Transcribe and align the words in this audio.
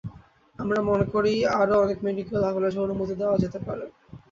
আমরা 0.59 0.79
মনে 0.89 1.05
করি, 1.13 1.31
আরও 1.59 1.75
অনেক 1.83 1.97
মেডিকেল 2.05 2.41
কলেজের 2.47 2.85
অনুমতি 2.85 3.13
দেওয়া 3.17 3.35
যেতে 3.43 3.59
পারে। 3.67 3.85